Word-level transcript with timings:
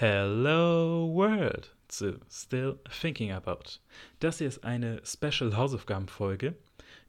Hello 0.00 1.12
World 1.12 1.74
zu 1.88 2.20
Still 2.30 2.78
Thinking 3.00 3.32
About. 3.32 3.80
Das 4.20 4.38
hier 4.38 4.46
ist 4.46 4.62
eine 4.62 5.02
Special 5.04 5.56
Hausaufgabenfolge, 5.56 6.54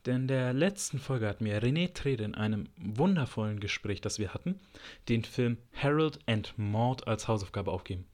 denn 0.07 0.27
der 0.27 0.53
letzten 0.53 0.97
Folge 0.97 1.27
hat 1.27 1.39
mir 1.39 1.61
René 1.61 1.93
Trede 1.93 2.23
in 2.23 2.33
einem 2.33 2.67
wundervollen 2.77 3.59
Gespräch, 3.59 4.01
das 4.01 4.17
wir 4.17 4.33
hatten, 4.33 4.59
den 5.07 5.23
Film 5.23 5.59
Harold 5.75 6.17
and 6.25 6.55
Maud 6.57 7.07
als 7.07 7.27
Hausaufgabe 7.27 7.69
aufgeben. 7.69 8.07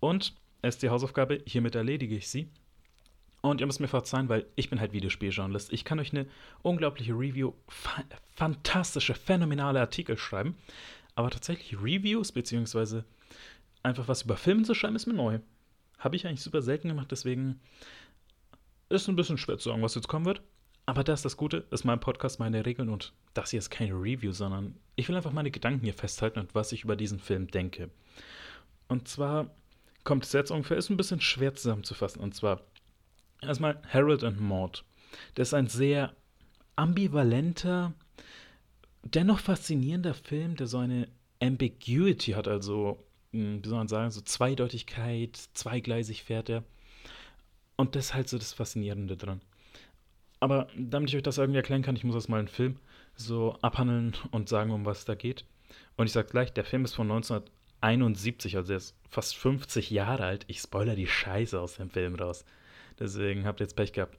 Und 0.00 0.32
es 0.62 0.76
ist 0.76 0.82
die 0.82 0.88
Hausaufgabe, 0.88 1.42
hiermit 1.44 1.74
erledige 1.74 2.16
ich 2.16 2.28
sie. 2.28 2.48
Und 3.42 3.60
ihr 3.60 3.66
müsst 3.66 3.80
mir 3.80 3.88
verzeihen, 3.88 4.30
weil 4.30 4.46
ich 4.56 4.70
bin 4.70 4.80
halt 4.80 4.94
Videospieljournalist. 4.94 5.74
Ich 5.74 5.84
kann 5.84 6.00
euch 6.00 6.14
eine 6.14 6.26
unglaubliche 6.62 7.12
Review, 7.12 7.52
fa 7.68 8.02
fantastische, 8.34 9.12
phänomenale 9.12 9.80
Artikel 9.80 10.16
schreiben. 10.16 10.56
Aber 11.14 11.28
tatsächlich 11.28 11.78
Reviews 11.78 12.32
beziehungsweise 12.32 13.04
einfach 13.82 14.08
was 14.08 14.22
über 14.22 14.36
Filme 14.36 14.62
zu 14.62 14.74
schreiben, 14.74 14.96
ist 14.96 15.06
mir 15.06 15.14
neu. 15.14 15.40
Habe 15.98 16.16
ich 16.16 16.26
eigentlich 16.26 16.42
super 16.42 16.62
selten 16.62 16.88
gemacht, 16.88 17.10
deswegen 17.10 17.60
ist 18.88 19.08
ein 19.08 19.16
bisschen 19.16 19.38
schwer 19.38 19.58
zu 19.58 19.70
sagen, 19.70 19.82
was 19.82 19.94
jetzt 19.94 20.08
kommen 20.08 20.26
wird. 20.26 20.42
Aber 20.84 21.04
das 21.04 21.20
ist 21.20 21.24
das 21.24 21.36
Gute, 21.36 21.64
ist 21.70 21.84
mein 21.84 22.00
Podcast, 22.00 22.40
meine 22.40 22.66
Regeln 22.66 22.88
und 22.88 23.12
das 23.34 23.50
hier 23.50 23.58
ist 23.58 23.70
keine 23.70 23.94
Review, 23.94 24.32
sondern 24.32 24.74
ich 24.96 25.08
will 25.08 25.16
einfach 25.16 25.32
meine 25.32 25.50
Gedanken 25.50 25.84
hier 25.84 25.94
festhalten 25.94 26.40
und 26.40 26.54
was 26.54 26.72
ich 26.72 26.82
über 26.84 26.96
diesen 26.96 27.20
Film 27.20 27.46
denke. 27.46 27.90
Und 28.88 29.06
zwar 29.06 29.54
kommt 30.04 30.24
es 30.24 30.32
jetzt 30.32 30.50
ungefähr, 30.50 30.76
ist 30.76 30.90
ein 30.90 30.96
bisschen 30.96 31.20
schwer 31.20 31.54
zusammenzufassen. 31.54 32.20
Und 32.20 32.34
zwar 32.34 32.62
erstmal 33.40 33.80
Harold 33.88 34.24
and 34.24 34.40
Maud. 34.40 34.84
Das 35.34 35.48
ist 35.48 35.54
ein 35.54 35.68
sehr 35.68 36.14
ambivalenter, 36.74 37.92
dennoch 39.04 39.38
faszinierender 39.38 40.14
Film, 40.14 40.56
der 40.56 40.66
so 40.66 40.78
eine 40.78 41.08
Ambiguity 41.40 42.32
hat, 42.32 42.48
also 42.48 43.04
wie 43.32 43.68
soll 43.68 43.78
man 43.78 43.88
sagen, 43.88 44.10
so 44.10 44.20
Zweideutigkeit, 44.20 45.36
zweigleisig 45.54 46.22
fährt 46.22 46.48
er. 46.50 46.64
Und 47.76 47.96
das 47.96 48.06
ist 48.06 48.14
halt 48.14 48.28
so 48.28 48.38
das 48.38 48.52
Faszinierende 48.52 49.16
dran. 49.16 49.40
Aber 50.40 50.68
damit 50.76 51.10
ich 51.10 51.16
euch 51.16 51.22
das 51.22 51.38
irgendwie 51.38 51.58
erklären 51.58 51.82
kann, 51.82 51.96
ich 51.96 52.04
muss 52.04 52.14
erstmal 52.14 52.40
einen 52.40 52.48
Film 52.48 52.76
so 53.14 53.56
abhandeln 53.62 54.14
und 54.30 54.48
sagen, 54.48 54.70
um 54.70 54.84
was 54.84 55.04
da 55.04 55.14
geht. 55.14 55.44
Und 55.96 56.06
ich 56.06 56.12
sag 56.12 56.30
gleich, 56.30 56.52
der 56.52 56.64
Film 56.64 56.84
ist 56.84 56.94
von 56.94 57.10
1971, 57.10 58.56
also 58.56 58.72
er 58.72 58.76
ist 58.76 58.96
fast 59.08 59.36
50 59.36 59.90
Jahre 59.90 60.24
alt. 60.24 60.44
Ich 60.48 60.58
spoiler 60.58 60.94
die 60.94 61.06
Scheiße 61.06 61.58
aus 61.58 61.76
dem 61.76 61.90
Film 61.90 62.16
raus. 62.16 62.44
Deswegen 62.98 63.46
habt 63.46 63.60
ihr 63.60 63.64
jetzt 63.64 63.76
Pech 63.76 63.92
gehabt. 63.92 64.16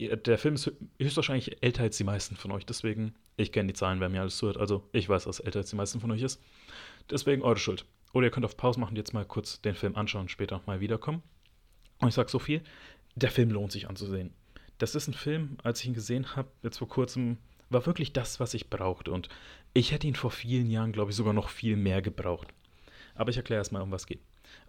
Der 0.00 0.38
Film 0.38 0.54
ist 0.54 0.72
höchstwahrscheinlich 0.98 1.62
älter 1.62 1.84
als 1.84 1.96
die 1.96 2.04
meisten 2.04 2.34
von 2.34 2.50
euch, 2.50 2.66
deswegen, 2.66 3.14
ich 3.36 3.52
kenne 3.52 3.68
die 3.68 3.74
Zahlen, 3.74 4.00
wer 4.00 4.08
mir 4.08 4.22
alles 4.22 4.36
zuhört, 4.38 4.56
also 4.56 4.88
ich 4.92 5.08
weiß, 5.08 5.24
dass 5.24 5.38
älter 5.38 5.60
als 5.60 5.70
die 5.70 5.76
meisten 5.76 6.00
von 6.00 6.10
euch 6.10 6.22
ist. 6.22 6.42
Deswegen 7.10 7.42
eure 7.42 7.58
Schuld. 7.58 7.86
Oder 8.14 8.28
ihr 8.28 8.30
könnt 8.30 8.46
auf 8.46 8.56
Pause 8.56 8.80
machen, 8.80 8.96
jetzt 8.96 9.12
mal 9.12 9.24
kurz 9.26 9.60
den 9.60 9.74
Film 9.74 9.96
anschauen 9.96 10.22
und 10.22 10.30
später 10.30 10.62
mal 10.66 10.80
wiederkommen. 10.80 11.22
Und 11.98 12.08
ich 12.08 12.14
sage 12.14 12.30
so 12.30 12.38
viel, 12.38 12.62
der 13.16 13.30
Film 13.30 13.50
lohnt 13.50 13.72
sich 13.72 13.88
anzusehen. 13.88 14.32
Das 14.78 14.94
ist 14.94 15.08
ein 15.08 15.14
Film, 15.14 15.58
als 15.62 15.80
ich 15.80 15.88
ihn 15.88 15.94
gesehen 15.94 16.36
habe, 16.36 16.48
jetzt 16.62 16.78
vor 16.78 16.88
kurzem, 16.88 17.38
war 17.70 17.86
wirklich 17.86 18.12
das, 18.12 18.38
was 18.38 18.54
ich 18.54 18.70
brauchte. 18.70 19.10
Und 19.10 19.28
ich 19.72 19.90
hätte 19.90 20.06
ihn 20.06 20.14
vor 20.14 20.30
vielen 20.30 20.70
Jahren, 20.70 20.92
glaube 20.92 21.10
ich, 21.10 21.16
sogar 21.16 21.32
noch 21.32 21.48
viel 21.48 21.76
mehr 21.76 22.02
gebraucht. 22.02 22.54
Aber 23.16 23.30
ich 23.30 23.36
erkläre 23.36 23.60
erstmal, 23.60 23.82
um 23.82 23.90
was 23.90 24.02
es 24.02 24.06
geht. 24.06 24.20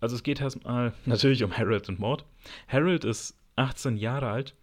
Also 0.01 0.15
es 0.15 0.23
geht 0.23 0.41
erstmal 0.41 0.93
natürlich 1.05 1.43
um 1.43 1.55
Harold 1.55 1.87
und 1.87 1.99
Maud. 1.99 2.25
Harold 2.67 3.03
ist 3.03 3.37
18 3.57 3.97
Jahre 3.97 4.29
alt 4.29 4.55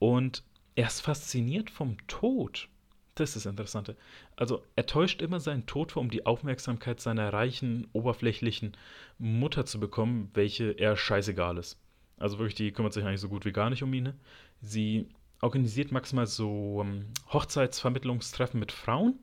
und 0.00 0.42
er 0.74 0.88
ist 0.88 1.00
fasziniert 1.00 1.70
vom 1.70 1.96
Tod. 2.08 2.68
Das 3.16 3.30
ist 3.30 3.46
das 3.46 3.50
Interessante. 3.50 3.96
Also 4.36 4.62
er 4.76 4.84
täuscht 4.84 5.22
immer 5.22 5.40
seinen 5.40 5.64
Tod 5.64 5.92
vor, 5.92 6.02
um 6.02 6.10
die 6.10 6.26
Aufmerksamkeit 6.26 7.00
seiner 7.00 7.32
reichen, 7.32 7.88
oberflächlichen 7.94 8.76
Mutter 9.18 9.64
zu 9.64 9.80
bekommen, 9.80 10.30
welche 10.34 10.72
er 10.72 10.98
scheißegal 10.98 11.56
ist. 11.56 11.78
Also 12.18 12.38
wirklich, 12.38 12.56
die 12.56 12.72
kümmert 12.72 12.92
sich 12.92 13.04
eigentlich 13.04 13.22
so 13.22 13.30
gut 13.30 13.46
wie 13.46 13.52
gar 13.52 13.70
nicht 13.70 13.82
um 13.82 13.92
ihn. 13.94 14.04
Ne? 14.04 14.14
Sie 14.60 15.08
organisiert 15.40 15.92
maximal 15.92 16.26
so 16.26 16.80
um, 16.80 16.88
ähm, 16.88 17.06
Hochzeitsvermittlungstreffen 17.32 18.60
mit 18.60 18.70
Frauen, 18.70 19.18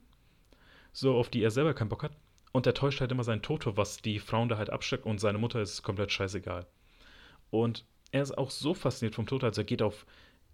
so 0.91 1.15
auf 1.15 1.29
die 1.29 1.43
er 1.43 1.51
selber 1.51 1.75
keinen 1.75 1.89
Bock 1.89 2.01
hat. 2.01 2.15
Und 2.51 2.65
er 2.65 2.73
täuscht 2.73 2.99
halt 2.99 3.11
immer 3.11 3.23
seinen 3.23 3.43
Tod 3.43 3.63
vor, 3.63 3.77
was 3.77 3.97
die 3.97 4.17
Frauen 4.17 4.49
da 4.49 4.57
halt 4.57 4.71
absteckt 4.71 5.05
und 5.05 5.19
seine 5.19 5.37
Mutter 5.37 5.61
ist 5.61 5.83
komplett 5.83 6.11
scheißegal. 6.11 6.65
Und 7.51 7.85
er 8.11 8.23
ist 8.23 8.35
auch 8.35 8.49
so 8.49 8.73
fasziniert 8.73 9.13
vom 9.13 9.27
Tod, 9.27 9.43
also 9.43 9.61
er 9.61 9.65
geht 9.65 9.83
auf 9.83 10.07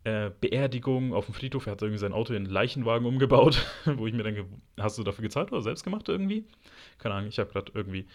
äh, 0.10 0.32
Beerdigung 0.42 1.14
auf 1.14 1.26
dem 1.26 1.36
Friedhof. 1.36 1.68
Er 1.68 1.74
hat 1.74 1.82
irgendwie 1.82 2.00
sein 2.00 2.14
Auto 2.14 2.34
in 2.34 2.44
einen 2.44 2.54
Leichenwagen 2.54 3.06
umgebaut, 3.06 3.66
wo 3.86 4.08
ich 4.08 4.14
mir 4.14 4.24
denke, 4.24 4.46
hast 4.80 4.98
du 4.98 5.04
dafür 5.04 5.22
gezahlt 5.22 5.52
oder 5.52 5.62
selbst 5.62 5.84
gemacht 5.84 6.10
irgendwie? 6.10 6.46
Keine 6.98 7.16
Ahnung, 7.16 7.30
ich 7.30 7.40
habe 7.40 7.52
gerade 7.52 7.72
irgendwie 7.76 8.08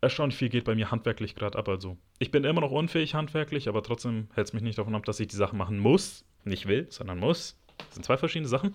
erstaunlich 0.00 0.36
viel 0.36 0.48
geht 0.48 0.64
bei 0.64 0.74
mir 0.74 0.90
handwerklich 0.90 1.34
gerade 1.34 1.58
ab. 1.58 1.68
Also 1.68 1.96
ich 2.18 2.30
bin 2.30 2.44
immer 2.44 2.60
noch 2.60 2.70
unfähig 2.70 3.14
handwerklich, 3.14 3.68
aber 3.68 3.82
trotzdem 3.82 4.28
hält 4.34 4.48
es 4.48 4.52
mich 4.52 4.62
nicht 4.62 4.78
davon 4.78 4.94
ab, 4.94 5.04
dass 5.04 5.20
ich 5.20 5.28
die 5.28 5.36
Sachen 5.36 5.58
machen 5.58 5.78
muss. 5.78 6.24
Nicht 6.44 6.66
will, 6.66 6.86
sondern 6.90 7.18
muss. 7.18 7.58
Das 7.78 7.94
sind 7.94 8.04
zwei 8.04 8.16
verschiedene 8.16 8.48
Sachen. 8.48 8.74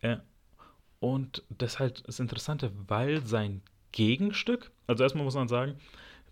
Äh, 0.00 0.16
und 0.98 1.44
das 1.50 1.74
ist 1.74 1.78
halt 1.80 2.02
das 2.06 2.20
Interessante, 2.20 2.72
weil 2.88 3.24
sein 3.26 3.62
Gegenstück, 3.92 4.70
also 4.86 5.02
erstmal 5.02 5.24
muss 5.24 5.34
man 5.34 5.48
sagen, 5.48 5.76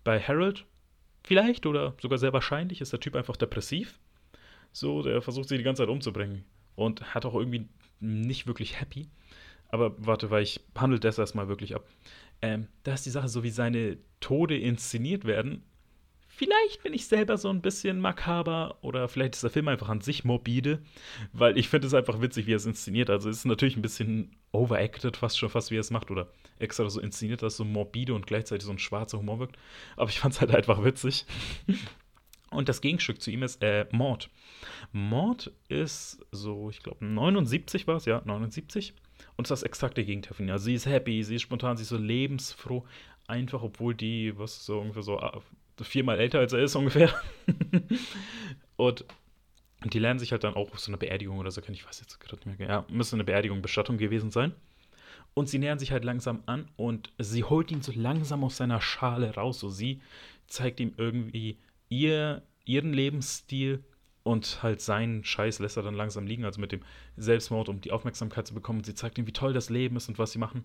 bei 0.03 0.19
Harold 0.19 0.65
vielleicht 1.23 1.65
oder 1.65 1.93
sogar 2.01 2.17
sehr 2.17 2.33
wahrscheinlich 2.33 2.81
ist 2.81 2.91
der 2.91 2.99
Typ 2.99 3.15
einfach 3.15 3.37
depressiv. 3.37 3.99
So, 4.71 5.01
der 5.01 5.21
versucht 5.21 5.49
sich 5.49 5.57
die 5.57 5.63
ganze 5.63 5.83
Zeit 5.83 5.89
umzubringen. 5.89 6.43
Und 6.75 7.13
hat 7.13 7.25
auch 7.25 7.35
irgendwie 7.35 7.67
nicht 7.99 8.47
wirklich 8.47 8.79
happy. 8.79 9.07
Aber 9.69 9.93
warte, 9.97 10.29
weil 10.29 10.43
ich 10.43 10.59
handle 10.75 10.99
das 10.99 11.17
erstmal 11.17 11.47
wirklich 11.47 11.75
ab. 11.75 11.87
Ähm, 12.41 12.67
da 12.83 12.93
ist 12.93 13.05
die 13.05 13.11
Sache, 13.11 13.29
so 13.29 13.43
wie 13.43 13.49
seine 13.49 13.97
Tode 14.19 14.57
inszeniert 14.57 15.25
werden. 15.25 15.63
Vielleicht 16.27 16.81
bin 16.81 16.93
ich 16.93 17.05
selber 17.05 17.37
so 17.37 17.49
ein 17.49 17.61
bisschen 17.61 17.99
makaber 17.99 18.77
oder 18.81 19.07
vielleicht 19.07 19.35
ist 19.35 19.43
der 19.43 19.49
Film 19.49 19.67
einfach 19.67 19.89
an 19.89 20.01
sich 20.01 20.23
morbide, 20.23 20.81
weil 21.33 21.57
ich 21.57 21.69
finde 21.69 21.87
es 21.87 21.93
einfach 21.93 22.21
witzig, 22.21 22.47
wie 22.47 22.53
er 22.53 22.57
es 22.57 22.65
inszeniert. 22.65 23.09
Also 23.09 23.29
es 23.29 23.39
ist 23.39 23.45
natürlich 23.45 23.75
ein 23.75 23.81
bisschen 23.81 24.35
overacted, 24.51 25.17
fast 25.17 25.37
schon 25.37 25.49
fast 25.49 25.71
wie 25.71 25.77
er 25.77 25.81
es 25.81 25.91
macht 25.91 26.09
oder 26.09 26.31
extra 26.57 26.89
so 26.89 26.99
inszeniert, 26.99 27.43
dass 27.43 27.57
so 27.57 27.65
morbide 27.65 28.13
und 28.13 28.27
gleichzeitig 28.27 28.65
so 28.65 28.71
ein 28.71 28.79
schwarzer 28.79 29.19
Humor 29.19 29.39
wirkt. 29.39 29.57
Aber 29.97 30.09
ich 30.09 30.19
fand 30.19 30.33
es 30.33 30.41
halt 30.41 30.55
einfach 30.55 30.83
witzig. 30.83 31.25
Und 32.51 32.67
das 32.67 32.81
Gegenstück 32.81 33.21
zu 33.21 33.31
ihm 33.31 33.43
ist 33.43 33.63
äh, 33.63 33.85
Mord. 33.91 34.29
Mord 34.91 35.51
ist 35.69 36.19
so, 36.31 36.69
ich 36.69 36.83
glaube, 36.83 37.03
79 37.05 37.87
war 37.87 37.95
es, 37.95 38.05
ja, 38.05 38.21
79. 38.25 38.93
Und 39.37 39.45
ist 39.45 39.51
das 39.51 39.63
exakte 39.63 40.03
Gegenteil 40.03 40.33
von 40.33 40.47
ihr. 40.47 40.53
Also 40.53 40.65
sie 40.65 40.73
ist 40.73 40.85
happy, 40.85 41.23
sie 41.23 41.35
ist 41.35 41.43
spontan, 41.43 41.77
sie 41.77 41.83
ist 41.83 41.89
so 41.89 41.97
lebensfroh. 41.97 42.85
Einfach, 43.27 43.63
obwohl 43.63 43.95
die, 43.95 44.37
was 44.37 44.65
so 44.65 44.79
ungefähr 44.81 45.03
so 45.03 45.19
ah, 45.19 45.41
viermal 45.81 46.19
älter 46.19 46.39
als 46.39 46.51
er 46.51 46.59
ist 46.59 46.75
ungefähr. 46.75 47.13
und 48.75 49.05
die 49.85 49.99
lernen 49.99 50.19
sich 50.19 50.33
halt 50.33 50.43
dann 50.43 50.55
auch 50.55 50.73
auf 50.73 50.79
so 50.79 50.91
eine 50.91 50.97
Beerdigung 50.97 51.39
oder 51.39 51.51
so 51.51 51.61
kennen. 51.61 51.75
Ich 51.75 51.87
weiß 51.87 52.01
jetzt 52.01 52.19
gerade 52.19 52.47
nicht 52.47 52.59
mehr. 52.59 52.67
Ja, 52.67 52.85
müsste 52.89 53.15
eine 53.15 53.23
Beerdigung, 53.23 53.61
Bestattung 53.61 53.97
gewesen 53.97 54.29
sein. 54.29 54.53
Und 55.33 55.47
sie 55.47 55.59
nähern 55.59 55.79
sich 55.79 55.93
halt 55.93 56.03
langsam 56.03 56.43
an 56.45 56.67
und 56.75 57.13
sie 57.17 57.45
holt 57.45 57.71
ihn 57.71 57.81
so 57.81 57.93
langsam 57.95 58.43
aus 58.43 58.57
seiner 58.57 58.81
Schale 58.81 59.33
raus. 59.35 59.59
So 59.59 59.69
sie 59.69 60.01
zeigt 60.47 60.81
ihm 60.81 60.93
irgendwie 60.97 61.57
ihr, 61.91 62.41
ihren 62.65 62.93
Lebensstil 62.93 63.83
und 64.23 64.63
halt 64.63 64.81
seinen 64.81 65.23
Scheiß 65.23 65.59
lässt 65.59 65.77
er 65.77 65.83
dann 65.83 65.95
langsam 65.95 66.25
liegen, 66.25 66.45
also 66.45 66.59
mit 66.61 66.71
dem 66.71 66.81
Selbstmord, 67.17 67.69
um 67.69 67.81
die 67.81 67.91
Aufmerksamkeit 67.91 68.47
zu 68.47 68.53
bekommen. 68.53 68.83
sie 68.83 68.95
zeigt 68.95 69.17
ihm, 69.17 69.27
wie 69.27 69.33
toll 69.33 69.53
das 69.53 69.69
Leben 69.69 69.97
ist 69.97 70.07
und 70.07 70.17
was 70.17 70.31
sie 70.31 70.39
machen. 70.39 70.63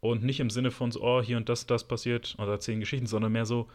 Und 0.00 0.24
nicht 0.24 0.40
im 0.40 0.50
Sinne 0.50 0.70
von 0.70 0.90
so, 0.90 1.02
oh, 1.02 1.22
hier 1.22 1.36
und 1.36 1.48
das, 1.48 1.66
das 1.66 1.86
passiert 1.86 2.34
oder 2.38 2.52
erzählen 2.52 2.80
Geschichten, 2.80 3.06
sondern 3.06 3.32
mehr 3.32 3.46
so, 3.46 3.68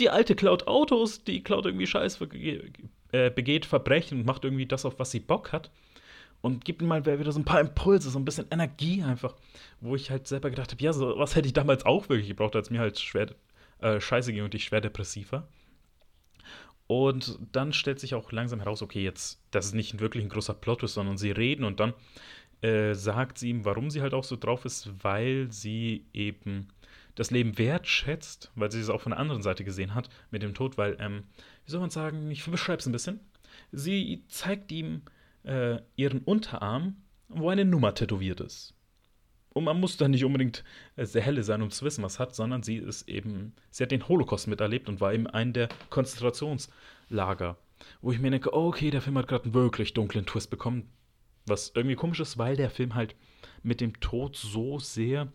die 0.00 0.10
alte 0.10 0.34
klaut 0.34 0.66
Autos, 0.66 1.24
die 1.24 1.42
klaut 1.42 1.66
irgendwie 1.66 1.86
Scheiß, 1.86 2.20
äh, 3.12 3.30
begeht 3.30 3.66
Verbrechen 3.66 4.20
und 4.20 4.26
macht 4.26 4.44
irgendwie 4.44 4.66
das, 4.66 4.84
auf 4.84 4.98
was 4.98 5.10
sie 5.10 5.20
Bock 5.20 5.52
hat. 5.52 5.70
Und 6.42 6.64
gibt 6.64 6.82
ihm 6.82 6.88
mal 6.88 7.04
wieder 7.04 7.32
so 7.32 7.40
ein 7.40 7.46
paar 7.46 7.60
Impulse, 7.60 8.10
so 8.10 8.18
ein 8.18 8.24
bisschen 8.24 8.46
Energie 8.50 9.02
einfach. 9.02 9.34
Wo 9.80 9.96
ich 9.96 10.10
halt 10.10 10.28
selber 10.28 10.50
gedacht 10.50 10.70
habe, 10.70 10.82
ja, 10.82 10.92
so 10.92 11.18
was 11.18 11.34
hätte 11.34 11.48
ich 11.48 11.54
damals 11.54 11.86
auch 11.86 12.08
wirklich 12.08 12.28
gebraucht, 12.28 12.54
als 12.54 12.70
mir 12.70 12.78
halt 12.78 13.00
schwer 13.00 13.28
äh, 13.80 14.00
scheiße 14.00 14.32
ging 14.32 14.44
und 14.44 14.54
ich 14.54 14.64
schwer 14.64 14.82
depressiv 14.82 15.32
war. 15.32 15.48
Und 16.86 17.38
dann 17.52 17.72
stellt 17.72 17.98
sich 17.98 18.14
auch 18.14 18.30
langsam 18.30 18.60
heraus, 18.60 18.82
okay, 18.82 19.02
jetzt, 19.02 19.42
das 19.50 19.66
ist 19.66 19.74
nicht 19.74 19.98
wirklich 19.98 20.24
ein 20.24 20.28
großer 20.28 20.54
Plot, 20.54 20.88
sondern 20.88 21.18
sie 21.18 21.32
reden 21.32 21.64
und 21.64 21.80
dann 21.80 21.94
äh, 22.62 22.94
sagt 22.94 23.38
sie 23.38 23.50
ihm, 23.50 23.64
warum 23.64 23.90
sie 23.90 24.02
halt 24.02 24.14
auch 24.14 24.24
so 24.24 24.36
drauf 24.36 24.64
ist, 24.64 24.90
weil 25.02 25.50
sie 25.50 26.06
eben 26.12 26.68
das 27.16 27.30
Leben 27.30 27.58
wertschätzt, 27.58 28.52
weil 28.54 28.70
sie 28.70 28.80
es 28.80 28.90
auch 28.90 29.00
von 29.00 29.10
der 29.10 29.18
anderen 29.18 29.42
Seite 29.42 29.64
gesehen 29.64 29.94
hat 29.94 30.08
mit 30.30 30.42
dem 30.42 30.54
Tod, 30.54 30.78
weil, 30.78 30.96
ähm, 31.00 31.24
wie 31.64 31.70
soll 31.70 31.80
man 31.80 31.90
sagen, 31.90 32.30
ich 32.30 32.44
beschreibe 32.44 32.78
es 32.78 32.86
ein 32.86 32.92
bisschen. 32.92 33.20
Sie 33.72 34.22
zeigt 34.28 34.70
ihm 34.70 35.02
äh, 35.42 35.78
ihren 35.96 36.20
Unterarm, 36.20 36.96
wo 37.28 37.48
eine 37.48 37.64
Nummer 37.64 37.94
tätowiert 37.94 38.40
ist. 38.40 38.75
Und 39.56 39.64
man 39.64 39.80
muss 39.80 39.96
da 39.96 40.06
nicht 40.06 40.22
unbedingt 40.22 40.64
äh, 40.96 41.06
sehr 41.06 41.22
helle 41.22 41.42
sein, 41.42 41.62
um 41.62 41.70
zu 41.70 41.82
wissen, 41.86 42.04
was 42.04 42.18
hat, 42.18 42.34
sondern 42.34 42.62
sie 42.62 42.76
ist 42.76 43.08
eben, 43.08 43.54
sie 43.70 43.82
hat 43.82 43.90
den 43.90 44.06
Holocaust 44.06 44.48
miterlebt 44.48 44.86
und 44.86 45.00
war 45.00 45.14
eben 45.14 45.26
ein 45.26 45.54
der 45.54 45.70
Konzentrationslager. 45.88 47.56
Wo 48.02 48.12
ich 48.12 48.18
mir 48.18 48.30
denke, 48.30 48.52
okay, 48.52 48.90
der 48.90 49.00
Film 49.00 49.16
hat 49.16 49.28
gerade 49.28 49.44
einen 49.44 49.54
wirklich 49.54 49.94
dunklen 49.94 50.26
Twist 50.26 50.50
bekommen. 50.50 50.90
Was 51.46 51.72
irgendwie 51.74 51.96
komisch 51.96 52.20
ist, 52.20 52.36
weil 52.36 52.56
der 52.56 52.68
Film 52.68 52.94
halt 52.94 53.16
mit 53.62 53.80
dem 53.80 53.98
Tod 53.98 54.36
so 54.36 54.78
sehr 54.78 55.32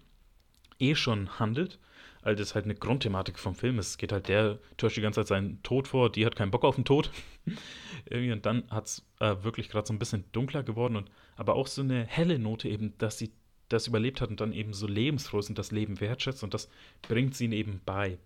eh 0.77 0.93
schon 0.93 1.39
handelt. 1.39 1.79
weil 2.21 2.35
das 2.35 2.53
halt 2.53 2.65
eine 2.65 2.75
Grundthematik 2.75 3.39
vom 3.39 3.55
Film 3.55 3.79
ist. 3.79 3.87
Es 3.87 3.97
geht 3.97 4.11
halt 4.11 4.27
der 4.27 4.59
täuscht 4.77 4.97
die 4.97 5.01
ganze 5.01 5.21
Zeit 5.21 5.29
seinen 5.29 5.63
Tod 5.63 5.87
vor, 5.87 6.11
die 6.11 6.27
hat 6.27 6.35
keinen 6.35 6.51
Bock 6.51 6.63
auf 6.63 6.75
den 6.75 6.85
Tod. 6.85 7.09
Irgendwie 8.05 8.33
und 8.33 8.45
dann 8.45 8.69
hat 8.69 8.85
es 8.85 9.03
äh, 9.19 9.35
wirklich 9.41 9.67
gerade 9.69 9.87
so 9.87 9.93
ein 9.93 9.97
bisschen 9.97 10.25
dunkler 10.31 10.61
geworden 10.61 10.95
und 10.95 11.09
aber 11.37 11.55
auch 11.55 11.65
so 11.65 11.81
eine 11.81 12.05
helle 12.05 12.37
Note 12.37 12.69
eben, 12.69 12.95
dass 12.99 13.17
sie 13.17 13.31
das 13.71 13.87
überlebt 13.87 14.21
hat 14.21 14.29
und 14.29 14.41
dann 14.41 14.53
eben 14.53 14.73
so 14.73 14.87
lebensfroh 14.87 15.39
ist 15.39 15.49
und 15.49 15.57
das 15.57 15.71
Leben 15.71 15.99
wertschätzt 15.99 16.43
und 16.43 16.53
das 16.53 16.69
bringt 17.01 17.35
sie 17.35 17.45
ihnen 17.45 17.53
eben 17.53 17.81
bei. 17.85 18.17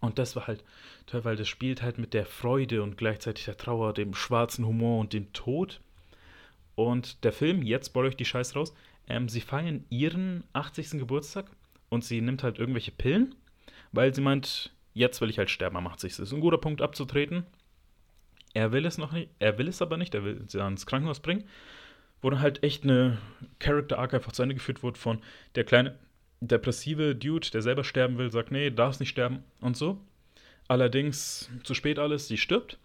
Und 0.00 0.18
das 0.18 0.36
war 0.36 0.46
halt 0.46 0.64
toll, 1.06 1.24
weil 1.24 1.36
das 1.36 1.48
spielt 1.48 1.82
halt 1.82 1.98
mit 1.98 2.14
der 2.14 2.26
Freude 2.26 2.82
und 2.82 2.96
gleichzeitig 2.96 3.46
der 3.46 3.56
Trauer, 3.56 3.92
dem 3.92 4.14
schwarzen 4.14 4.66
Humor 4.66 5.00
und 5.00 5.12
dem 5.12 5.32
Tod. 5.32 5.80
Und 6.74 7.24
der 7.24 7.32
Film, 7.32 7.62
jetzt 7.62 7.92
baue 7.92 8.08
ich 8.08 8.16
die 8.16 8.24
Scheiß 8.24 8.54
raus, 8.54 8.74
ähm, 9.08 9.28
sie 9.28 9.40
feiern 9.40 9.84
ihren 9.88 10.44
80. 10.52 10.90
Geburtstag 10.98 11.46
und 11.88 12.04
sie 12.04 12.20
nimmt 12.20 12.42
halt 12.42 12.58
irgendwelche 12.58 12.90
Pillen, 12.90 13.34
weil 13.92 14.14
sie 14.14 14.20
meint, 14.20 14.72
jetzt 14.94 15.20
will 15.20 15.30
ich 15.30 15.38
halt 15.38 15.50
sterben 15.50 15.76
am 15.76 15.86
80. 15.86 16.16
Das 16.16 16.28
ist 16.28 16.32
ein 16.32 16.40
guter 16.40 16.58
Punkt 16.58 16.82
abzutreten. 16.82 17.44
Er 18.52 18.72
will 18.72 18.86
es 18.86 18.98
noch 18.98 19.12
nicht, 19.12 19.30
er 19.38 19.58
will 19.58 19.68
es 19.68 19.82
aber 19.82 19.96
nicht, 19.96 20.14
er 20.14 20.24
will 20.24 20.44
sie 20.46 20.62
ans 20.62 20.86
Krankenhaus 20.86 21.20
bringen. 21.20 21.44
Wo 22.22 22.30
dann 22.30 22.40
halt 22.40 22.62
echt 22.62 22.84
eine 22.84 23.18
Character 23.58 23.98
Arc 23.98 24.14
einfach 24.14 24.32
zu 24.32 24.42
Ende 24.42 24.54
geführt 24.54 24.82
wurde 24.82 24.98
von 24.98 25.20
der 25.54 25.64
kleine 25.64 25.98
depressive 26.40 27.14
Dude, 27.14 27.50
der 27.50 27.62
selber 27.62 27.84
sterben 27.84 28.18
will, 28.18 28.30
sagt, 28.30 28.50
nee, 28.50 28.70
darfst 28.70 29.00
nicht 29.00 29.10
sterben 29.10 29.42
und 29.60 29.76
so. 29.76 29.98
Allerdings 30.68 31.50
zu 31.62 31.74
spät 31.74 31.98
alles, 31.98 32.28
sie 32.28 32.36
stirbt. 32.36 32.78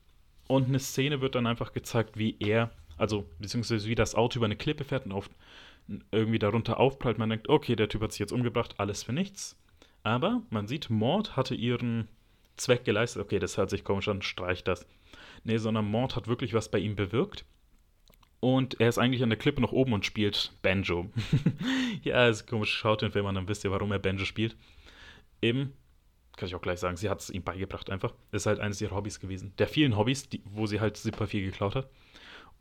Und 0.48 0.68
eine 0.68 0.80
Szene 0.80 1.22
wird 1.22 1.36
dann 1.36 1.48
einfach 1.48 1.74
gezeigt, 1.74 2.18
wie 2.18 2.36
er, 2.40 2.72
also 2.98 3.26
beziehungsweise 3.40 3.88
wie 3.88 3.96
das 3.96 4.16
Auto 4.16 4.38
über 4.38 4.46
eine 4.46 4.56
Klippe 4.56 4.84
fährt 4.84 5.06
und 5.06 5.14
auf, 5.14 5.30
irgendwie 6.12 6.40
darunter 6.40 6.80
aufprallt. 6.80 7.18
Man 7.18 7.30
denkt, 7.30 7.50
okay, 7.50 7.76
der 7.76 7.90
Typ 7.90 8.02
hat 8.02 8.12
sich 8.12 8.20
jetzt 8.20 8.34
umgebracht, 8.34 8.76
alles 8.78 9.04
für 9.04 9.14
nichts. 9.14 9.58
Aber 10.04 10.42
man 10.50 10.68
sieht, 10.68 10.90
Mord 10.90 11.36
hatte 11.36 11.56
ihren 11.56 12.08
Zweck 12.58 12.86
geleistet. 12.86 13.22
Okay, 13.22 13.40
das 13.40 13.58
hört 13.58 13.70
sich 13.70 13.84
komisch 13.84 14.08
an, 14.08 14.22
streicht 14.22 14.68
das. 14.68 14.86
Nee, 15.44 15.58
sondern 15.58 15.86
Mord 15.86 16.16
hat 16.16 16.28
wirklich 16.28 16.54
was 16.54 16.70
bei 16.70 16.80
ihm 16.80 16.96
bewirkt. 16.96 17.46
Und 18.42 18.82
er 18.82 18.90
ist 18.90 18.98
eigentlich 18.98 19.22
an 19.22 19.30
der 19.30 19.38
Klippe 19.38 19.62
noch 19.62 19.72
oben 19.72 19.94
und 19.94 20.06
spielt 20.06 20.52
Banjo. 20.64 21.10
ja, 22.04 22.28
ist 22.28 22.48
komisch. 22.48 22.74
Schaut 22.74 23.04
den 23.04 23.12
Film 23.12 23.28
an, 23.28 23.36
dann 23.36 23.48
wisst 23.48 23.64
ihr, 23.64 23.72
warum 23.72 23.92
er 23.92 24.00
Banjo 24.00 24.26
spielt. 24.26 24.58
Eben, 25.44 25.74
kann 26.38 26.48
ich 26.48 26.56
auch 26.56 26.62
gleich 26.62 26.80
sagen, 26.80 26.98
sie 26.98 27.08
hat 27.08 27.22
es 27.22 27.30
ihm 27.30 27.44
beigebracht 27.44 27.92
einfach. 27.92 28.16
Ist 28.32 28.48
halt 28.48 28.60
eines 28.60 28.82
ihrer 28.82 28.96
Hobbys 28.96 29.20
gewesen. 29.20 29.54
Der 29.60 29.68
vielen 29.68 29.96
Hobbys, 29.96 30.28
die, 30.28 30.42
wo 30.44 30.66
sie 30.66 30.80
halt 30.80 30.98
super 30.98 31.28
viel 31.28 31.46
geklaut 31.46 31.76
hat. 31.76 31.88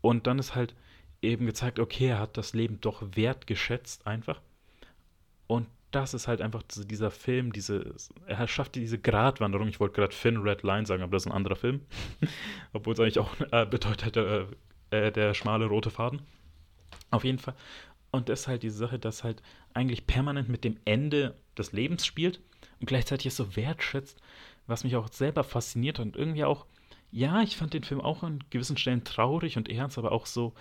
Und 0.01 0.27
dann 0.27 0.37
ist 0.37 0.53
halt 0.53 0.75
eben 1.23 1.47
gezeigt, 1.47 1.79
okay, 1.79 2.07
er 2.09 2.19
hat 2.19 2.37
das 2.37 2.53
Leben 2.53 2.79
doch 2.79 3.01
wertgeschätzt 3.15 4.05
einfach. 4.05 4.39
Und 5.47 5.67
das 5.89 6.13
ist 6.13 6.27
halt 6.27 6.41
einfach 6.41 6.61
dieser 6.63 7.09
Film, 7.09 7.51
diese, 7.51 7.95
er 8.27 8.47
schafft 8.47 8.75
diese 8.75 8.99
Gratwanderung. 8.99 9.67
Ich 9.67 9.79
wollte 9.79 9.95
gerade 9.95 10.15
Finn 10.15 10.37
Red 10.37 10.61
Line 10.61 10.85
sagen, 10.85 11.01
aber 11.01 11.13
das 11.13 11.23
ist 11.23 11.31
ein 11.31 11.35
anderer 11.35 11.55
Film. 11.55 11.81
Obwohl 12.73 12.93
es 12.93 12.99
eigentlich 12.99 13.19
auch 13.19 13.33
äh, 13.51 13.65
bedeutet, 13.65 14.15
äh, 14.15 14.45
äh, 14.91 15.11
der 15.11 15.33
schmale 15.33 15.65
rote 15.65 15.89
Faden. 15.89 16.21
Auf 17.09 17.23
jeden 17.23 17.39
Fall. 17.39 17.55
Und 18.11 18.29
das 18.29 18.41
ist 18.41 18.47
halt 18.47 18.63
diese 18.63 18.77
Sache, 18.77 18.99
dass 18.99 19.23
halt 19.23 19.41
eigentlich 19.73 20.05
permanent 20.05 20.49
mit 20.49 20.63
dem 20.63 20.77
Ende 20.85 21.35
des 21.57 21.71
Lebens 21.71 22.05
spielt 22.05 22.39
und 22.79 22.87
gleichzeitig 22.87 23.27
es 23.27 23.37
so 23.37 23.55
wertschätzt, 23.55 24.17
was 24.67 24.83
mich 24.83 24.95
auch 24.95 25.07
selber 25.11 25.43
fasziniert 25.43 25.99
und 25.99 26.15
irgendwie 26.15 26.43
auch, 26.43 26.65
ja, 27.11 27.41
ich 27.41 27.57
fand 27.57 27.73
den 27.73 27.83
Film 27.83 28.01
auch 28.01 28.23
an 28.23 28.43
gewissen 28.49 28.77
Stellen 28.77 29.03
traurig 29.03 29.57
und 29.57 29.69
ernst, 29.69 29.97
aber 29.97 30.11
auch 30.11 30.25
so, 30.25 30.53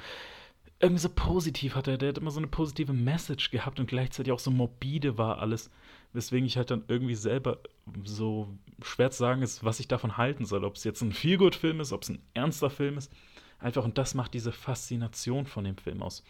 irgendwie 0.81 1.03
so 1.03 1.11
positiv 1.11 1.75
hat 1.75 1.89
er, 1.89 1.99
der 1.99 2.11
hat 2.11 2.19
immer 2.19 2.31
so 2.31 2.41
eine 2.41 2.47
positive 2.47 2.93
Message 2.93 3.51
gehabt 3.51 3.79
und 3.81 3.87
gleichzeitig 3.87 4.33
auch 4.33 4.39
so 4.39 4.51
morbide 4.51 5.19
war 5.19 5.39
alles, 5.39 5.71
weswegen 6.13 6.47
ich 6.47 6.57
halt 6.57 6.71
dann 6.71 6.85
irgendwie 6.89 7.15
selber 7.15 7.59
so 8.05 8.49
schwer 8.83 9.11
zu 9.11 9.19
sagen 9.19 9.43
ist, 9.43 9.63
was 9.63 9.79
ich 9.79 9.89
davon 9.89 10.17
halten 10.17 10.47
soll, 10.47 10.65
ob 10.65 10.77
es 10.77 10.85
jetzt 10.85 11.03
ein 11.03 11.13
Feelgood-Film 11.13 11.81
ist, 11.81 11.93
ob 11.93 12.03
es 12.03 12.09
ein 12.09 12.23
ernster 12.33 12.71
Film 12.71 12.97
ist. 12.97 13.13
Einfach, 13.61 13.85
und 13.85 13.99
das 13.99 14.15
macht 14.15 14.35
diese 14.35 14.53
Faszination 14.53 15.47
von 15.47 15.65
dem 15.65 15.77
Film 15.77 16.03
aus. 16.03 16.25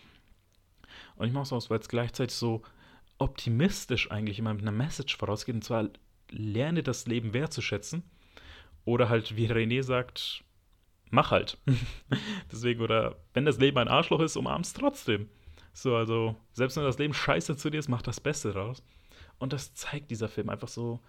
Und 1.16 1.28
ich 1.28 1.32
mache 1.32 1.44
es 1.44 1.52
aus, 1.52 1.70
weil 1.70 1.78
es 1.78 1.88
gleichzeitig 1.88 2.34
so 2.34 2.62
optimistisch 3.18 4.10
eigentlich 4.10 4.38
immer 4.38 4.54
mit 4.54 4.62
einer 4.62 4.72
Message 4.72 5.16
vorausgeht. 5.16 5.54
Und 5.54 5.64
zwar, 5.64 5.88
lerne 6.30 6.82
das 6.82 7.06
Leben 7.06 7.32
wertzuschätzen. 7.32 8.02
Oder 8.84 9.08
halt, 9.08 9.36
wie 9.36 9.48
René 9.48 9.82
sagt, 9.82 10.42
mach 11.10 11.30
halt. 11.30 11.58
Deswegen, 12.52 12.80
oder 12.80 13.16
wenn 13.34 13.44
das 13.44 13.58
Leben 13.58 13.78
ein 13.78 13.88
Arschloch 13.88 14.20
ist, 14.20 14.36
umarm's 14.36 14.72
trotzdem. 14.72 15.28
So, 15.72 15.94
also, 15.94 16.36
selbst 16.52 16.76
wenn 16.76 16.84
das 16.84 16.98
Leben 16.98 17.14
scheiße 17.14 17.56
zu 17.56 17.70
dir 17.70 17.78
ist, 17.78 17.88
mach 17.88 18.02
das 18.02 18.20
Beste 18.20 18.52
draus. 18.52 18.82
Und 19.38 19.52
das 19.52 19.74
zeigt 19.74 20.10
dieser 20.10 20.28
Film 20.28 20.48
einfach 20.48 20.68
so, 20.68 21.00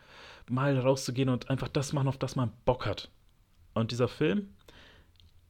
mal 0.49 0.77
rauszugehen 0.77 1.29
und 1.29 1.49
einfach 1.49 1.67
das 1.67 1.93
machen, 1.93 2.07
auf 2.07 2.17
das 2.17 2.35
man 2.35 2.51
Bock 2.65 2.85
hat. 2.85 3.09
Und 3.73 3.91
dieser 3.91 4.07
Film, 4.07 4.53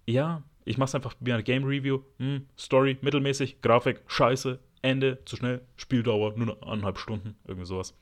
ja, 0.05 0.43
ich 0.65 0.77
mache 0.77 0.87
es 0.87 0.95
einfach 0.95 1.15
wie 1.19 1.33
eine 1.33 1.43
Game 1.43 1.63
Review. 1.63 2.01
Hm, 2.17 2.47
Story 2.57 2.97
mittelmäßig, 3.01 3.61
Grafik 3.61 4.01
scheiße, 4.07 4.59
Ende 4.81 5.19
zu 5.25 5.35
schnell, 5.35 5.61
Spieldauer 5.77 6.33
nur 6.37 6.57
eine 6.61 6.71
eineinhalb 6.71 6.97
Stunden, 6.97 7.35
irgendwie 7.45 7.67
sowas. 7.67 7.95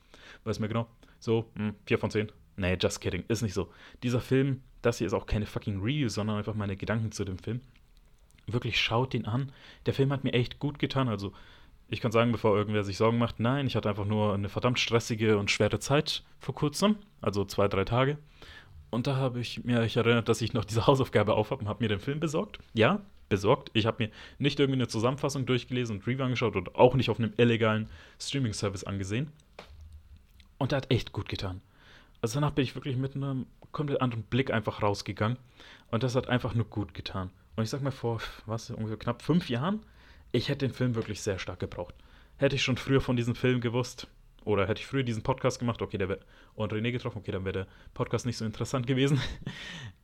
Weiß 0.44 0.58
mir 0.58 0.68
genau. 0.68 0.86
So, 1.18 1.50
hm, 1.56 1.74
4 1.86 1.98
von 1.98 2.10
10. 2.10 2.32
Nee, 2.56 2.76
just 2.80 3.00
kidding, 3.00 3.24
ist 3.28 3.42
nicht 3.42 3.54
so. 3.54 3.70
Dieser 4.02 4.20
Film, 4.20 4.62
das 4.82 4.98
hier 4.98 5.06
ist 5.06 5.14
auch 5.14 5.26
keine 5.26 5.46
fucking 5.46 5.80
Review, 5.80 6.08
sondern 6.08 6.36
einfach 6.36 6.54
meine 6.54 6.76
Gedanken 6.76 7.12
zu 7.12 7.24
dem 7.24 7.38
Film. 7.38 7.60
Wirklich 8.46 8.80
schaut 8.80 9.14
ihn 9.14 9.26
an. 9.26 9.52
Der 9.86 9.94
Film 9.94 10.12
hat 10.12 10.24
mir 10.24 10.32
echt 10.32 10.58
gut 10.58 10.78
getan. 10.78 11.08
Also, 11.08 11.32
ich 11.88 12.00
kann 12.00 12.12
sagen, 12.12 12.32
bevor 12.32 12.56
irgendwer 12.56 12.84
sich 12.84 12.96
Sorgen 12.96 13.18
macht, 13.18 13.40
nein, 13.40 13.66
ich 13.66 13.76
hatte 13.76 13.88
einfach 13.88 14.04
nur 14.04 14.34
eine 14.34 14.48
verdammt 14.48 14.78
stressige 14.78 15.38
und 15.38 15.50
schwere 15.50 15.78
Zeit 15.78 16.22
vor 16.38 16.54
kurzem, 16.54 16.96
also 17.20 17.44
zwei, 17.44 17.68
drei 17.68 17.84
Tage. 17.84 18.18
Und 18.90 19.06
da 19.06 19.16
habe 19.16 19.40
ich 19.40 19.64
mir 19.64 19.82
ich 19.84 19.96
erinnert, 19.96 20.28
dass 20.28 20.42
ich 20.42 20.52
noch 20.52 20.64
diese 20.64 20.86
Hausaufgabe 20.86 21.34
aufhabe 21.34 21.62
und 21.62 21.68
habe 21.68 21.82
mir 21.82 21.88
den 21.88 22.00
Film 22.00 22.20
besorgt. 22.20 22.58
Ja, 22.74 23.00
besorgt. 23.28 23.70
Ich 23.72 23.86
habe 23.86 24.04
mir 24.04 24.10
nicht 24.38 24.58
irgendwie 24.60 24.78
eine 24.78 24.88
Zusammenfassung 24.88 25.46
durchgelesen 25.46 25.96
und 25.96 26.06
Review 26.06 26.24
angeschaut 26.24 26.56
und 26.56 26.74
auch 26.74 26.94
nicht 26.94 27.08
auf 27.08 27.18
einem 27.18 27.32
illegalen 27.36 27.88
Streaming-Service 28.20 28.84
angesehen. 28.84 29.30
Und 30.58 30.72
der 30.72 30.78
hat 30.78 30.90
echt 30.90 31.12
gut 31.12 31.28
getan. 31.28 31.62
Also 32.20 32.34
danach 32.34 32.50
bin 32.50 32.64
ich 32.64 32.74
wirklich 32.74 32.96
mit 32.96 33.14
einem 33.16 33.46
komplett 33.72 34.02
anderen 34.02 34.24
Blick 34.24 34.50
einfach 34.50 34.82
rausgegangen. 34.82 35.38
Und 35.90 36.02
das 36.02 36.14
hat 36.14 36.28
einfach 36.28 36.54
nur 36.54 36.66
gut 36.66 36.92
getan. 36.92 37.30
Und 37.56 37.64
ich 37.64 37.70
sag 37.70 37.82
mal, 37.82 37.90
vor, 37.90 38.20
was, 38.46 38.70
ungefähr 38.70 38.98
knapp 38.98 39.22
fünf 39.22 39.48
Jahren, 39.48 39.80
ich 40.32 40.48
hätte 40.48 40.66
den 40.66 40.74
Film 40.74 40.94
wirklich 40.94 41.22
sehr 41.22 41.38
stark 41.38 41.60
gebraucht. 41.60 41.94
Hätte 42.36 42.56
ich 42.56 42.62
schon 42.62 42.76
früher 42.76 43.00
von 43.00 43.16
diesem 43.16 43.34
Film 43.34 43.60
gewusst, 43.60 44.06
oder 44.44 44.66
hätte 44.66 44.80
ich 44.80 44.86
früher 44.86 45.02
diesen 45.02 45.22
Podcast 45.22 45.58
gemacht, 45.58 45.82
okay, 45.82 45.98
der 45.98 46.08
wäre 46.08 46.20
und 46.54 46.72
René 46.72 46.92
getroffen, 46.92 47.18
okay, 47.18 47.32
dann 47.32 47.44
wäre 47.44 47.52
der 47.52 47.66
Podcast 47.94 48.26
nicht 48.26 48.36
so 48.36 48.44
interessant 48.44 48.86
gewesen. 48.86 49.20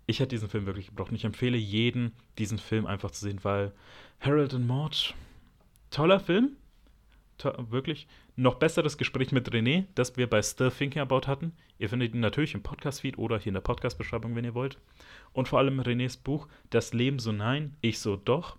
Ich 0.09 0.21
hätte 0.21 0.37
diesen 0.37 0.49
Film 0.49 0.67
wirklich 0.67 0.87
gebraucht. 0.87 1.11
Und 1.11 1.17
ich 1.17 1.25
empfehle 1.25 1.57
jeden, 1.57 2.13
diesen 2.39 2.59
Film 2.59 2.87
einfach 2.87 3.11
zu 3.11 3.25
sehen, 3.25 3.41
weil 3.43 3.73
Harold 4.21 4.55
and 4.55 4.65
Maud, 4.65 5.17
toller 5.91 6.21
Film, 6.21 6.53
to 7.39 7.53
wirklich. 7.71 8.07
Noch 8.37 8.57
besseres 8.57 8.99
Gespräch 8.99 9.33
mit 9.33 9.51
René, 9.51 9.87
das 9.95 10.17
wir 10.17 10.29
bei 10.29 10.43
Still 10.43 10.71
Thinking 10.71 11.01
About 11.01 11.27
hatten. 11.27 11.53
Ihr 11.79 11.89
findet 11.89 12.15
ihn 12.15 12.21
natürlich 12.21 12.55
im 12.55 12.63
Podcast-Feed 12.63 13.19
oder 13.19 13.39
hier 13.39 13.49
in 13.49 13.55
der 13.55 13.63
Podcast-Beschreibung, 13.63 14.37
wenn 14.37 14.45
ihr 14.45 14.55
wollt. 14.55 14.79
Und 15.33 15.49
vor 15.49 15.59
allem 15.59 15.81
Renés 15.81 16.23
Buch 16.23 16.47
Das 16.71 16.93
Leben 16.93 17.19
so 17.19 17.33
nein, 17.33 17.75
ich 17.81 17.99
so 17.99 18.17
doch. 18.17 18.59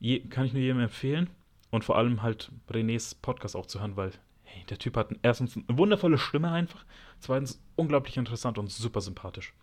Je, 0.00 0.20
kann 0.20 0.46
ich 0.46 0.52
nur 0.52 0.62
jedem 0.62 0.80
empfehlen. 0.80 1.30
Und 1.70 1.84
vor 1.84 1.96
allem 1.96 2.22
halt 2.22 2.50
Renés 2.68 3.16
Podcast 3.20 3.54
auch 3.54 3.66
zu 3.66 3.80
hören, 3.80 3.96
weil 3.96 4.10
hey, 4.58 4.66
der 4.66 4.78
Typ 4.78 4.96
hat 4.96 5.10
erstens 5.22 5.56
eine 5.56 5.78
wundervolle 5.78 6.18
Stimme 6.18 6.50
einfach, 6.50 6.84
zweitens 7.20 7.62
unglaublich 7.76 8.16
interessant 8.16 8.58
und 8.58 8.70
super 8.70 9.00
sympathisch. 9.00 9.54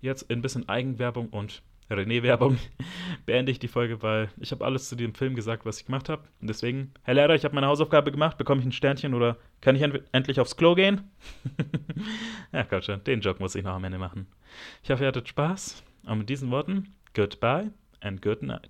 Jetzt 0.00 0.30
ein 0.30 0.42
bisschen 0.42 0.68
Eigenwerbung 0.68 1.28
und 1.28 1.62
René-Werbung 1.90 2.58
beende 3.26 3.50
ich 3.50 3.58
die 3.58 3.68
Folge, 3.68 4.02
weil 4.02 4.30
ich 4.38 4.52
habe 4.52 4.64
alles 4.64 4.88
zu 4.88 4.96
dem 4.96 5.14
Film 5.14 5.34
gesagt, 5.34 5.66
was 5.66 5.80
ich 5.80 5.86
gemacht 5.86 6.08
habe. 6.08 6.22
Und 6.40 6.48
deswegen, 6.48 6.92
Herr 7.02 7.14
Lehrer, 7.14 7.34
ich 7.34 7.44
habe 7.44 7.54
meine 7.54 7.66
Hausaufgabe 7.66 8.12
gemacht, 8.12 8.38
bekomme 8.38 8.60
ich 8.60 8.66
ein 8.66 8.72
Sternchen 8.72 9.14
oder 9.14 9.36
kann 9.60 9.76
ich 9.76 9.82
end 9.82 10.02
endlich 10.12 10.40
aufs 10.40 10.56
Klo 10.56 10.74
gehen? 10.74 11.10
ja, 12.52 12.62
Gott 12.62 12.84
schon, 12.84 13.02
den 13.04 13.20
Joke 13.20 13.40
muss 13.40 13.54
ich 13.54 13.64
noch 13.64 13.74
am 13.74 13.84
Ende 13.84 13.98
machen. 13.98 14.26
Ich 14.82 14.90
hoffe, 14.90 15.04
ihr 15.04 15.08
hattet 15.08 15.28
Spaß. 15.28 15.82
Und 16.06 16.18
mit 16.18 16.28
diesen 16.28 16.50
Worten, 16.50 16.94
goodbye 17.14 17.70
and 18.00 18.22
good 18.22 18.42
night. 18.42 18.68